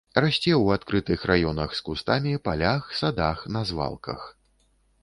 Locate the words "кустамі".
1.91-2.33